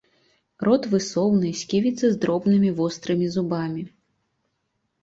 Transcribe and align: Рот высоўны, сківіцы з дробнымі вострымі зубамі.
Рот 0.67 0.87
высоўны, 0.93 1.51
сківіцы 1.61 2.05
з 2.15 2.19
дробнымі 2.25 2.69
вострымі 2.81 3.31
зубамі. 3.39 3.89